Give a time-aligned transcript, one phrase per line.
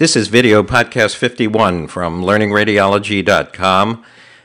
[0.00, 4.02] This is video podcast 51 from learningradiology.com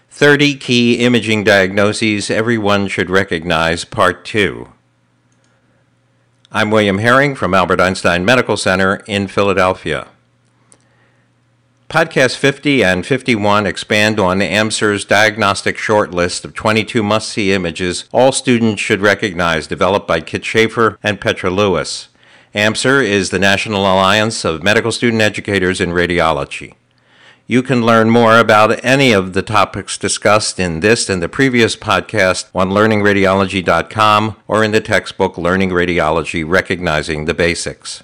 [0.10, 4.68] 30 key imaging diagnoses everyone should recognize, part 2.
[6.52, 10.10] I'm William Herring from Albert Einstein Medical Center in Philadelphia.
[11.88, 18.34] Podcast 50 and 51 expand on AMSER's diagnostic shortlist of 22 must see images all
[18.34, 22.10] students should recognize, developed by Kitt Shaffer and Petra Lewis.
[22.56, 26.76] AMSER is the National Alliance of Medical Student Educators in Radiology.
[27.48, 31.76] You can learn more about any of the topics discussed in this and the previous
[31.76, 38.04] podcast on learningradiology.com or in the textbook Learning Radiology Recognizing the Basics.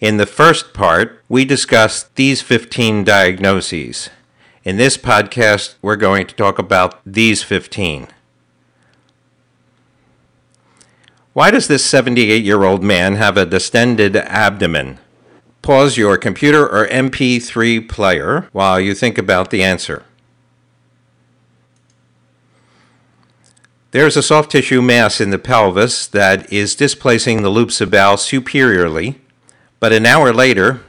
[0.00, 4.08] In the first part, we discussed these 15 diagnoses.
[4.64, 8.08] In this podcast, we're going to talk about these 15.
[11.34, 15.00] Why does this 78 year old man have a distended abdomen?
[15.62, 20.04] Pause your computer or MP3 player while you think about the answer.
[23.90, 28.16] There's a soft tissue mass in the pelvis that is displacing the loops of bowel
[28.16, 29.20] superiorly,
[29.80, 30.82] but an hour later,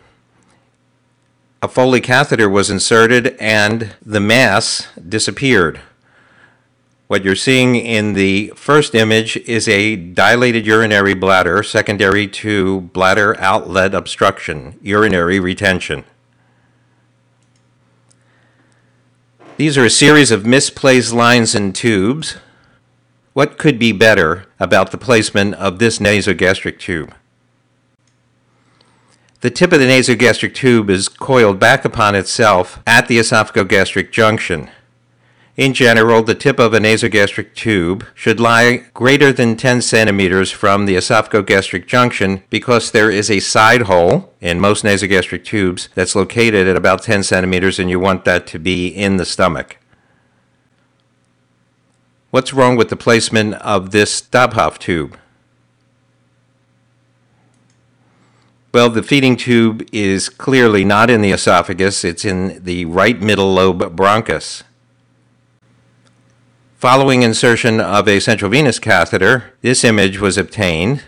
[1.60, 5.82] a Foley catheter was inserted and the mass disappeared.
[7.08, 13.39] What you're seeing in the first image is a dilated urinary bladder secondary to bladder
[13.39, 16.03] outlet obstruction, urinary retention.
[19.58, 22.38] These are a series of misplaced lines and tubes.
[23.33, 27.14] What could be better about the placement of this nasogastric tube?
[29.42, 34.72] The tip of the nasogastric tube is coiled back upon itself at the esophagogastric junction.
[35.58, 40.86] In general, the tip of a nasogastric tube should lie greater than 10 centimeters from
[40.86, 46.67] the esophagogastric junction because there is a side hole in most nasogastric tubes that's located
[46.67, 49.77] at about 10 centimeters and you want that to be in the stomach.
[52.32, 55.17] What's wrong with the placement of this Dobhoff tube?
[58.73, 63.54] Well, the feeding tube is clearly not in the esophagus, it's in the right middle
[63.54, 64.64] lobe bronchus.
[66.86, 71.02] Following insertion of a central venous catheter, this image was obtained.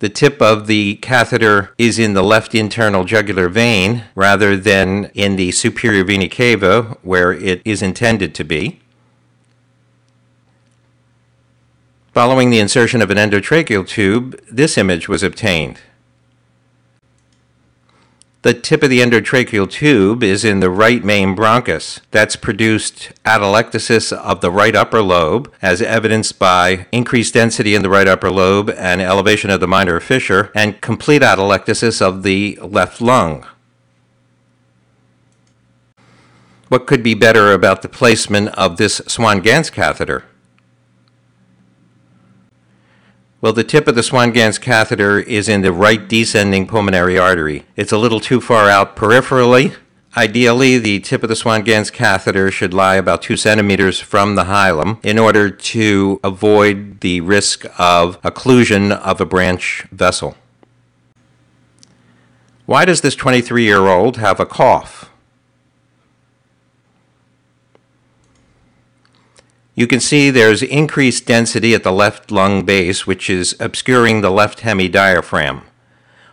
[0.00, 5.36] The tip of the catheter is in the left internal jugular vein rather than in
[5.36, 8.82] the superior vena cava where it is intended to be.
[12.12, 15.80] Following the insertion of an endotracheal tube, this image was obtained.
[18.42, 22.00] The tip of the endotracheal tube is in the right main bronchus.
[22.10, 27.88] That's produced atelectasis of the right upper lobe, as evidenced by increased density in the
[27.88, 33.00] right upper lobe and elevation of the minor fissure, and complete atelectasis of the left
[33.00, 33.46] lung.
[36.66, 40.24] What could be better about the placement of this Swan-Ganz catheter?
[43.42, 47.66] Well, the tip of the Swan-Ganz catheter is in the right descending pulmonary artery.
[47.74, 49.74] It's a little too far out peripherally.
[50.16, 55.04] Ideally, the tip of the Swan-Ganz catheter should lie about two centimeters from the hilum
[55.04, 60.36] in order to avoid the risk of occlusion of a branch vessel.
[62.66, 65.10] Why does this 23 year old have a cough?
[69.74, 74.30] You can see there's increased density at the left lung base, which is obscuring the
[74.30, 75.62] left hemidiaphragm.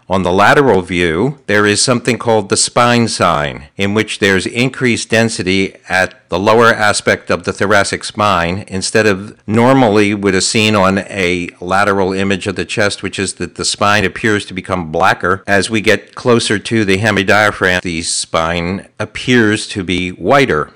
[0.09, 5.11] On the lateral view, there is something called the spine sign, in which there's increased
[5.11, 10.75] density at the lower aspect of the thoracic spine instead of normally would have seen
[10.75, 14.91] on a lateral image of the chest, which is that the spine appears to become
[14.91, 15.43] blacker.
[15.45, 20.73] As we get closer to the hemidiaphragm, the spine appears to be whiter.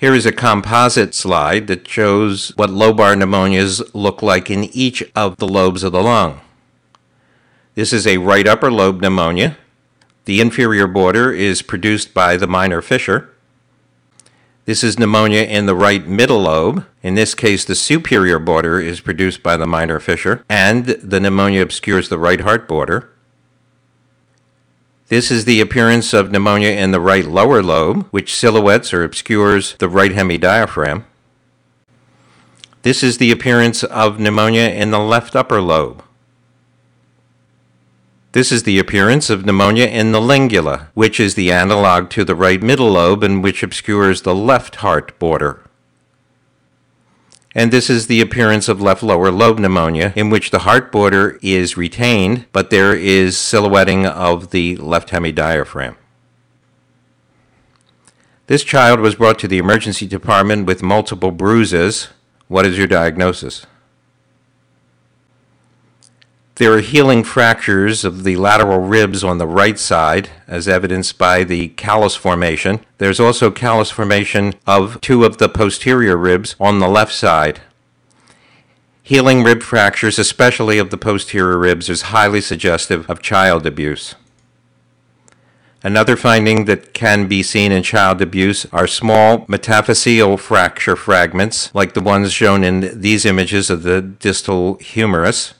[0.00, 5.36] Here is a composite slide that shows what lobar pneumonias look like in each of
[5.36, 6.40] the lobes of the lung.
[7.74, 9.58] This is a right upper lobe pneumonia.
[10.24, 13.28] The inferior border is produced by the minor fissure.
[14.64, 16.86] This is pneumonia in the right middle lobe.
[17.02, 21.60] In this case, the superior border is produced by the minor fissure, and the pneumonia
[21.60, 23.09] obscures the right heart border.
[25.10, 29.74] This is the appearance of pneumonia in the right lower lobe, which silhouettes or obscures
[29.80, 31.04] the right hemidiaphragm.
[32.82, 36.04] This is the appearance of pneumonia in the left upper lobe.
[38.30, 42.36] This is the appearance of pneumonia in the lingula, which is the analog to the
[42.36, 45.64] right middle lobe and which obscures the left heart border.
[47.54, 51.38] And this is the appearance of left lower lobe pneumonia, in which the heart border
[51.42, 55.96] is retained, but there is silhouetting of the left hemidiaphragm.
[58.46, 62.08] This child was brought to the emergency department with multiple bruises.
[62.48, 63.66] What is your diagnosis?
[66.60, 71.42] There are healing fractures of the lateral ribs on the right side, as evidenced by
[71.42, 72.80] the callus formation.
[72.98, 77.62] There's also callus formation of two of the posterior ribs on the left side.
[79.02, 84.14] Healing rib fractures, especially of the posterior ribs, is highly suggestive of child abuse.
[85.82, 91.94] Another finding that can be seen in child abuse are small metaphyseal fracture fragments, like
[91.94, 95.54] the ones shown in these images of the distal humerus.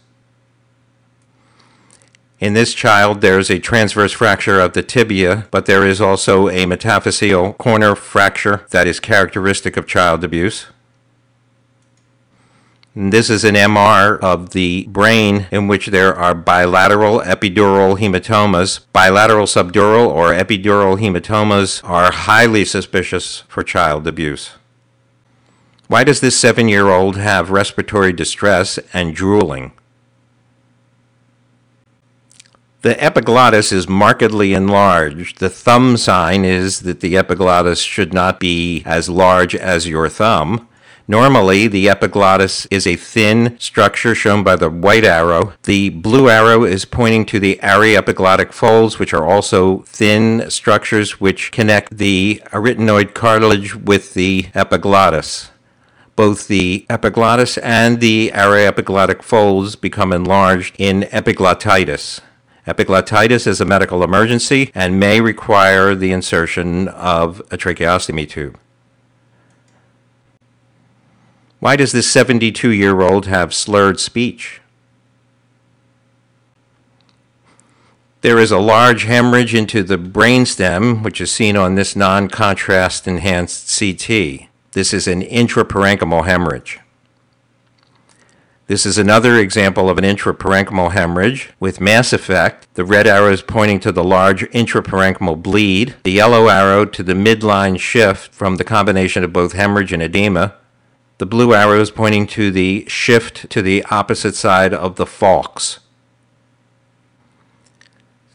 [2.41, 6.49] In this child, there is a transverse fracture of the tibia, but there is also
[6.49, 10.67] a metaphyseal corner fracture that is characteristic of child abuse.
[12.95, 18.81] And this is an MR of the brain in which there are bilateral epidural hematomas.
[18.95, 24.53] Bilateral subdural or epidural hematomas are highly suspicious for child abuse.
[25.89, 29.73] Why does this seven year old have respiratory distress and drooling?
[32.83, 35.39] The epiglottis is markedly enlarged.
[35.39, 40.67] The thumb sign is that the epiglottis should not be as large as your thumb.
[41.07, 45.53] Normally, the epiglottis is a thin structure shown by the white arrow.
[45.65, 51.53] The blue arrow is pointing to the aryepiglottic folds, which are also thin structures which
[51.53, 55.51] connect the arytenoid cartilage with the epiglottis.
[56.17, 62.23] Both the epiglottis and the aryepiglottic folds become enlarged in epiglottitis.
[62.71, 68.57] Epiglottitis is a medical emergency and may require the insertion of a tracheostomy tube.
[71.59, 74.61] Why does this 72 year old have slurred speech?
[78.21, 83.09] There is a large hemorrhage into the brainstem, which is seen on this non contrast
[83.09, 84.49] enhanced CT.
[84.73, 86.79] This is an intraparenchymal hemorrhage.
[88.71, 92.73] This is another example of an intraparenchymal hemorrhage with mass effect.
[92.75, 95.97] The red arrow is pointing to the large intraparenchymal bleed.
[96.05, 100.55] The yellow arrow to the midline shift from the combination of both hemorrhage and edema.
[101.19, 105.81] The blue arrow is pointing to the shift to the opposite side of the falx.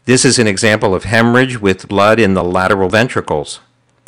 [0.04, 3.60] This is an example of hemorrhage with blood in the lateral ventricles.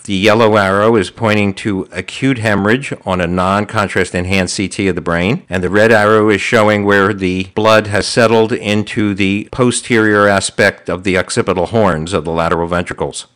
[0.09, 4.95] The yellow arrow is pointing to acute hemorrhage on a non contrast enhanced CT of
[4.95, 9.51] the brain, and the red arrow is showing where the blood has settled into the
[9.53, 13.27] posterior aspect of the occipital horns of the lateral ventricles.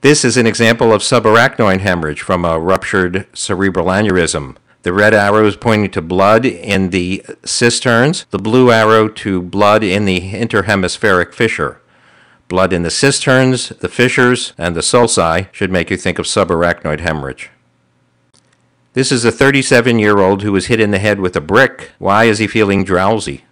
[0.00, 4.56] This is an example of subarachnoid hemorrhage from a ruptured cerebral aneurysm.
[4.82, 9.84] The red arrow is pointing to blood in the cisterns, the blue arrow to blood
[9.84, 11.79] in the interhemispheric fissure.
[12.50, 16.98] Blood in the cisterns, the fissures, and the sulci should make you think of subarachnoid
[16.98, 17.48] hemorrhage.
[18.92, 21.92] This is a 37 year old who was hit in the head with a brick.
[22.00, 23.44] Why is he feeling drowsy?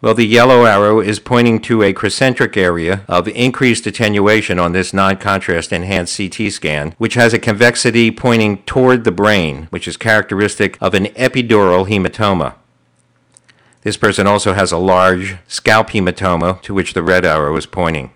[0.00, 4.92] Well, the yellow arrow is pointing to a crescentric area of increased attenuation on this
[4.92, 9.96] non contrast enhanced CT scan, which has a convexity pointing toward the brain, which is
[9.96, 12.56] characteristic of an epidural hematoma.
[13.84, 18.10] This person also has a large scalp hematoma to which the red arrow is pointing.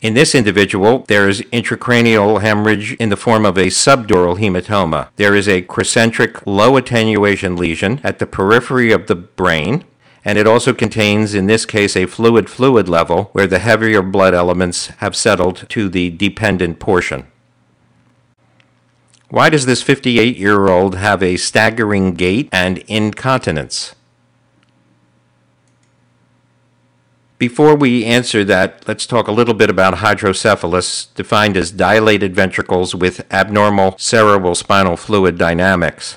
[0.00, 5.08] In this individual, there is intracranial hemorrhage in the form of a subdural hematoma.
[5.16, 9.84] There is a crescentric low attenuation lesion at the periphery of the brain,
[10.24, 14.34] and it also contains, in this case, a fluid fluid level where the heavier blood
[14.34, 17.26] elements have settled to the dependent portion.
[19.30, 23.94] Why does this 58 year old have a staggering gait and incontinence?
[27.38, 32.92] Before we answer that, let's talk a little bit about hydrocephalus, defined as dilated ventricles
[32.92, 36.16] with abnormal cerebral spinal fluid dynamics.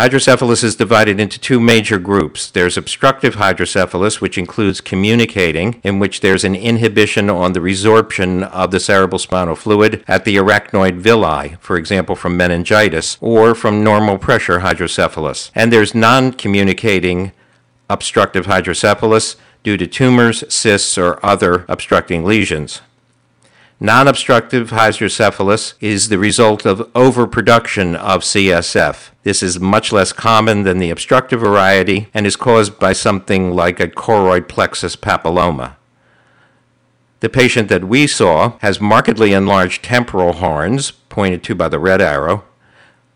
[0.00, 2.50] Hydrocephalus is divided into two major groups.
[2.50, 8.70] There's obstructive hydrocephalus, which includes communicating, in which there's an inhibition on the resorption of
[8.70, 14.16] the cerebral spinal fluid at the arachnoid villi, for example, from meningitis, or from normal
[14.16, 15.50] pressure hydrocephalus.
[15.54, 17.32] And there's non communicating
[17.90, 22.80] obstructive hydrocephalus due to tumors, cysts, or other obstructing lesions.
[23.82, 29.08] Non obstructive hydrocephalus is the result of overproduction of CSF.
[29.22, 33.80] This is much less common than the obstructive variety and is caused by something like
[33.80, 35.76] a choroid plexus papilloma.
[37.20, 42.02] The patient that we saw has markedly enlarged temporal horns, pointed to by the red
[42.02, 42.44] arrow.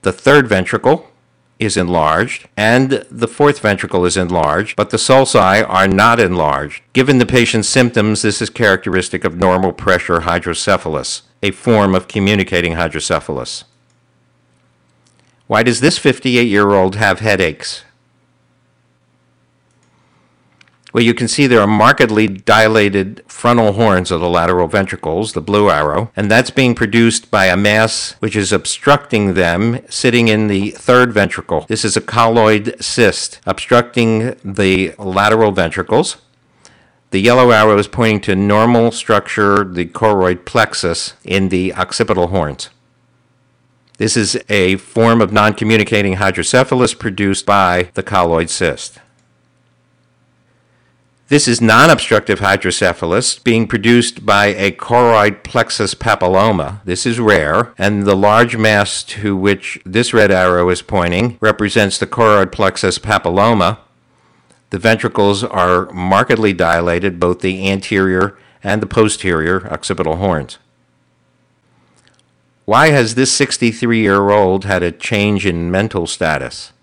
[0.00, 1.10] The third ventricle
[1.58, 6.82] is enlarged, and the fourth ventricle is enlarged, but the sulci are not enlarged.
[6.92, 12.72] Given the patient's symptoms, this is characteristic of normal pressure hydrocephalus, a form of communicating
[12.72, 13.64] hydrocephalus.
[15.46, 17.84] Why does this 58 year old have headaches?
[20.94, 25.40] Well, you can see there are markedly dilated frontal horns of the lateral ventricles, the
[25.40, 30.46] blue arrow, and that's being produced by a mass which is obstructing them sitting in
[30.46, 31.66] the third ventricle.
[31.68, 36.18] This is a colloid cyst obstructing the lateral ventricles.
[37.10, 42.70] The yellow arrow is pointing to normal structure, the choroid plexus, in the occipital horns.
[43.98, 49.00] This is a form of non communicating hydrocephalus produced by the colloid cyst.
[51.28, 56.84] This is non obstructive hydrocephalus being produced by a choroid plexus papilloma.
[56.84, 61.96] This is rare, and the large mass to which this red arrow is pointing represents
[61.96, 63.78] the choroid plexus papilloma.
[64.68, 70.58] The ventricles are markedly dilated, both the anterior and the posterior occipital horns.
[72.66, 76.73] Why has this 63 year old had a change in mental status?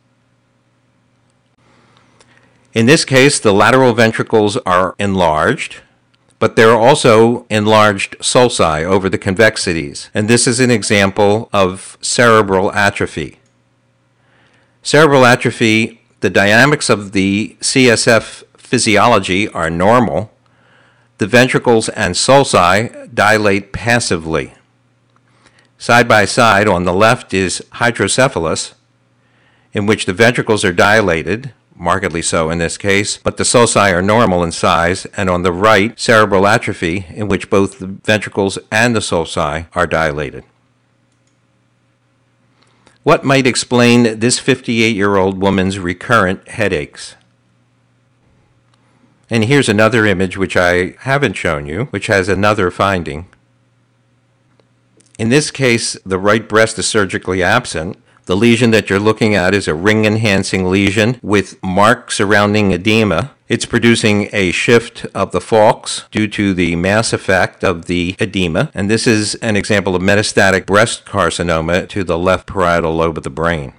[2.74, 5.82] In this case, the lateral ventricles are enlarged,
[6.40, 11.98] but there are also enlarged sulci over the convexities, and this is an example of
[12.02, 13.40] cerebral atrophy.
[14.84, 20.32] Cerebral atrophy, the dynamics of the CSF physiology are normal.
[21.18, 24.54] The ventricles and sulci dilate passively.
[25.78, 28.76] Side by side, on the left is hydrocephalus,
[29.74, 34.04] in which the ventricles are dilated, markedly so in this case, but the sulci are
[34.04, 38.96] normal in size, and on the right, cerebral atrophy, in which both the ventricles and
[38.96, 40.44] the sulci are dilated.
[43.04, 47.16] What might explain this 58 year old woman's recurrent headaches?
[49.28, 53.28] And here's another image which I haven't shown you, which has another finding.
[55.18, 59.54] In this case, the right breast is surgically absent, the lesion that you're looking at
[59.54, 63.32] is a ring enhancing lesion with marks surrounding edema.
[63.50, 68.72] It's producing a shift of the falx due to the mass effect of the edema,
[68.74, 73.24] and this is an example of metastatic breast carcinoma to the left parietal lobe of
[73.24, 73.74] the brain.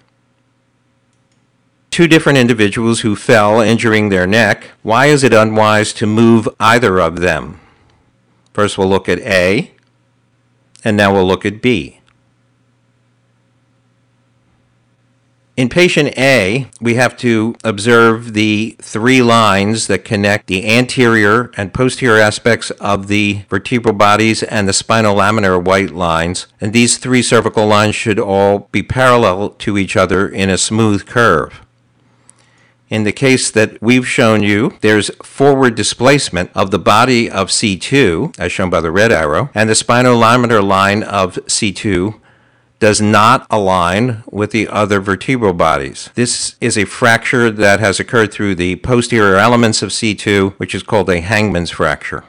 [1.90, 4.72] Two different individuals who fell, injuring their neck.
[4.82, 7.60] Why is it unwise to move either of them?
[8.52, 9.72] First, we'll look at A,
[10.84, 12.00] and now we'll look at B.
[15.62, 21.72] In patient A, we have to observe the three lines that connect the anterior and
[21.72, 26.48] posterior aspects of the vertebral bodies and the spinal spinolaminar white lines.
[26.60, 31.06] And these three cervical lines should all be parallel to each other in a smooth
[31.06, 31.60] curve.
[32.90, 38.36] In the case that we've shown you, there's forward displacement of the body of C2,
[38.36, 42.20] as shown by the red arrow, and the spinolaminar line of C2
[42.82, 46.10] does not align with the other vertebral bodies.
[46.16, 50.82] This is a fracture that has occurred through the posterior elements of C2, which is
[50.82, 52.24] called a Hangman's fracture.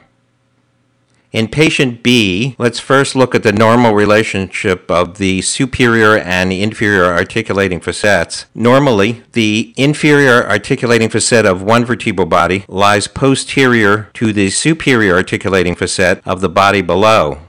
[1.32, 7.06] In patient B, let's first look at the normal relationship of the superior and inferior
[7.06, 8.46] articulating facets.
[8.54, 15.74] Normally, the inferior articulating facet of one vertebral body lies posterior to the superior articulating
[15.74, 17.40] facet of the body below.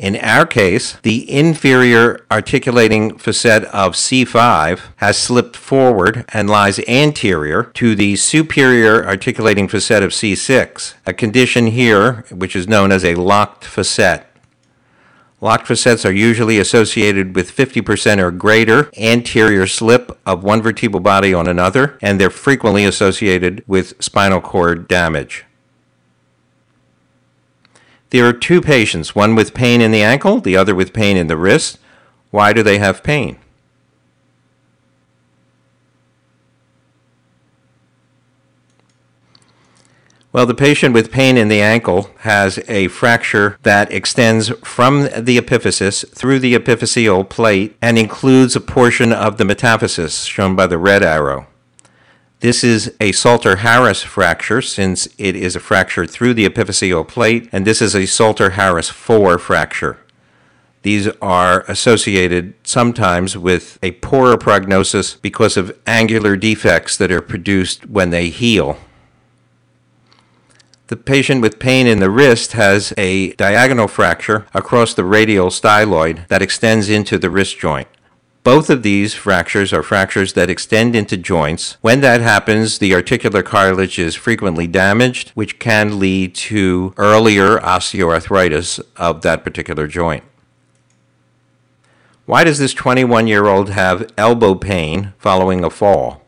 [0.00, 7.64] In our case, the inferior articulating facet of C5 has slipped forward and lies anterior
[7.74, 13.16] to the superior articulating facet of C6, a condition here which is known as a
[13.16, 14.24] locked facet.
[15.42, 21.34] Locked facets are usually associated with 50% or greater anterior slip of one vertebral body
[21.34, 25.44] on another, and they're frequently associated with spinal cord damage.
[28.10, 31.28] There are two patients, one with pain in the ankle, the other with pain in
[31.28, 31.78] the wrist.
[32.30, 33.38] Why do they have pain?
[40.32, 45.38] Well, the patient with pain in the ankle has a fracture that extends from the
[45.38, 50.78] epiphysis through the epiphyseal plate and includes a portion of the metaphysis, shown by the
[50.78, 51.48] red arrow.
[52.40, 57.66] This is a Salter-Harris fracture since it is a fracture through the epiphyseal plate, and
[57.66, 59.98] this is a Salter-Harris 4 fracture.
[60.80, 67.86] These are associated sometimes with a poorer prognosis because of angular defects that are produced
[67.90, 68.78] when they heal.
[70.86, 76.26] The patient with pain in the wrist has a diagonal fracture across the radial styloid
[76.28, 77.88] that extends into the wrist joint.
[78.42, 81.76] Both of these fractures are fractures that extend into joints.
[81.82, 88.80] When that happens, the articular cartilage is frequently damaged, which can lead to earlier osteoarthritis
[88.96, 90.24] of that particular joint.
[92.24, 96.24] Why does this 21 year old have elbow pain following a fall?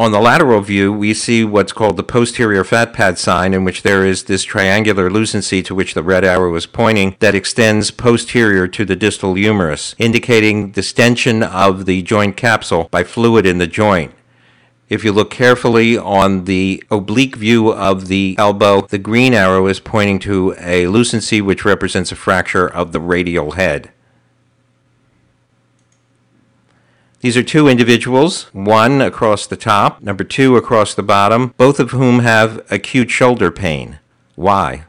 [0.00, 3.82] On the lateral view, we see what's called the posterior fat pad sign, in which
[3.82, 8.68] there is this triangular lucency to which the red arrow is pointing that extends posterior
[8.68, 14.14] to the distal humerus, indicating distension of the joint capsule by fluid in the joint.
[14.88, 19.80] If you look carefully on the oblique view of the elbow, the green arrow is
[19.80, 23.90] pointing to a lucency which represents a fracture of the radial head.
[27.20, 31.90] These are two individuals, one across the top, number two across the bottom, both of
[31.90, 33.98] whom have acute shoulder pain.
[34.36, 34.84] Why?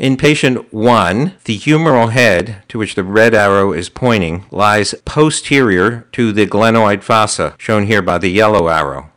[0.00, 6.08] In patient 1, the humeral head, to which the red arrow is pointing, lies posterior
[6.12, 9.09] to the glenoid fossa, shown here by the yellow arrow.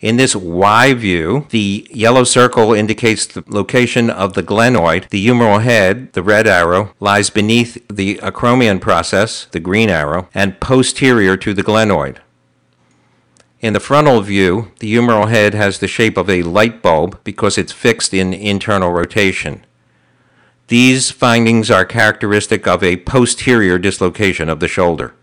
[0.00, 5.08] In this Y view, the yellow circle indicates the location of the glenoid.
[5.08, 10.60] The humeral head, the red arrow, lies beneath the acromion process, the green arrow, and
[10.60, 12.18] posterior to the glenoid.
[13.60, 17.58] In the frontal view, the humeral head has the shape of a light bulb because
[17.58, 19.66] it's fixed in internal rotation.
[20.68, 25.14] These findings are characteristic of a posterior dislocation of the shoulder.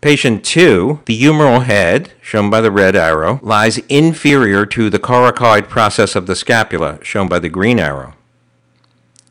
[0.00, 5.68] Patient 2, the humeral head, shown by the red arrow, lies inferior to the coracoid
[5.68, 8.14] process of the scapula, shown by the green arrow.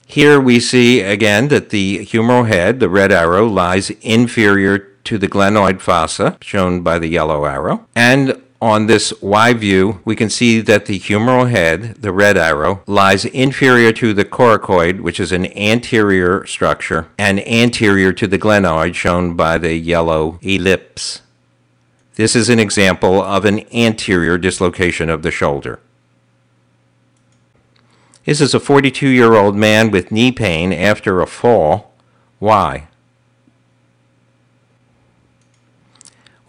[0.05, 5.27] Here we see again that the humeral head, the red arrow, lies inferior to the
[5.27, 10.59] glenoid fossa, shown by the yellow arrow, and on this Y view, we can see
[10.59, 15.45] that the humeral head, the red arrow, lies inferior to the coracoid, which is an
[15.57, 21.21] anterior structure, and anterior to the glenoid, shown by the yellow ellipse.
[22.15, 25.79] This is an example of an anterior dislocation of the shoulder.
[28.25, 31.93] This is a 42 year old man with knee pain after a fall.
[32.39, 32.88] Why?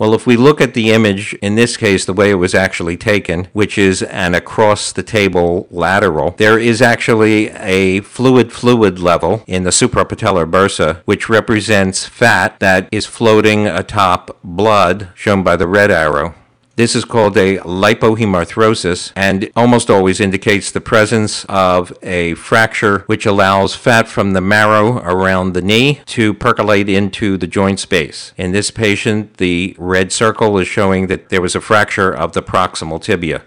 [0.00, 2.96] Well, if we look at the image, in this case, the way it was actually
[2.96, 9.44] taken, which is an across the table lateral, there is actually a fluid fluid level
[9.46, 15.68] in the suprapatellar bursa, which represents fat that is floating atop blood, shown by the
[15.68, 16.34] red arrow.
[16.80, 23.26] This is called a lipohemarthrosis and almost always indicates the presence of a fracture which
[23.26, 28.32] allows fat from the marrow around the knee to percolate into the joint space.
[28.38, 32.40] In this patient, the red circle is showing that there was a fracture of the
[32.40, 33.42] proximal tibia.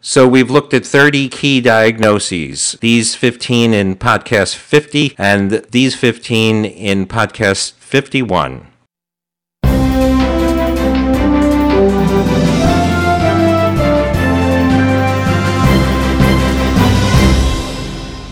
[0.00, 6.64] So we've looked at 30 key diagnoses, these 15 in podcast 50 and these 15
[6.64, 8.68] in podcast 51.